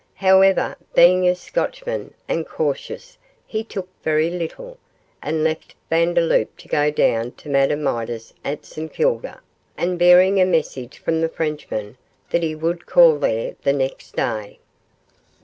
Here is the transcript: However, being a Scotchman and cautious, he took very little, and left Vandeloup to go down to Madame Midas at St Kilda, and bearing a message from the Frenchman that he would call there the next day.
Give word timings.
However, 0.15 0.75
being 0.95 1.27
a 1.27 1.35
Scotchman 1.35 2.15
and 2.27 2.47
cautious, 2.47 3.19
he 3.45 3.63
took 3.63 3.87
very 4.01 4.31
little, 4.31 4.79
and 5.21 5.43
left 5.43 5.75
Vandeloup 5.91 6.47
to 6.57 6.67
go 6.67 6.89
down 6.89 7.33
to 7.33 7.49
Madame 7.49 7.83
Midas 7.83 8.33
at 8.43 8.65
St 8.65 8.91
Kilda, 8.91 9.41
and 9.77 9.99
bearing 9.99 10.41
a 10.41 10.45
message 10.45 10.97
from 10.97 11.21
the 11.21 11.29
Frenchman 11.29 11.97
that 12.31 12.41
he 12.41 12.55
would 12.55 12.87
call 12.87 13.19
there 13.19 13.55
the 13.61 13.73
next 13.73 14.15
day. 14.15 14.57